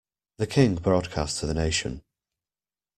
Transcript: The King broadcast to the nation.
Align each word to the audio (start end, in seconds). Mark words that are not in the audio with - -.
The 0.37 0.47
King 0.47 0.77
broadcast 0.77 1.39
to 1.41 1.45
the 1.45 1.53
nation. 1.53 2.01